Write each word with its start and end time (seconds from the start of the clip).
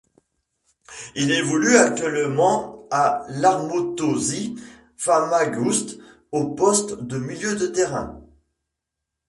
Il 1.13 1.29
évolue 1.31 1.75
actuellement 1.77 2.87
à 2.89 3.23
l'Anorthosis 3.29 4.59
Famagouste 4.97 5.99
au 6.31 6.55
poste 6.55 7.01
de 7.03 7.19
milieu 7.19 7.55
de 7.55 7.67
terrain. 7.67 8.19